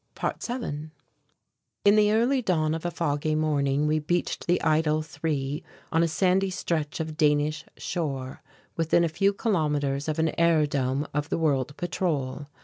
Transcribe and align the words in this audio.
~7~ 0.15 0.89
In 1.85 1.95
the 1.95 2.11
early 2.11 2.41
dawn 2.41 2.73
of 2.73 2.87
a 2.87 2.89
foggy 2.89 3.35
morning 3.35 3.85
we 3.85 3.99
beached 3.99 4.47
the 4.47 4.59
Eitel 4.63 5.05
3 5.05 5.63
on 5.91 6.01
a 6.01 6.07
sandy 6.07 6.49
stretch 6.49 6.99
of 6.99 7.15
Danish 7.17 7.65
shore 7.77 8.41
within 8.75 9.03
a 9.03 9.07
few 9.07 9.31
kilometres 9.31 10.07
of 10.07 10.17
an 10.17 10.31
airdome 10.39 11.05
of 11.13 11.29
the 11.29 11.37
World 11.37 11.77
Patrol. 11.77 12.47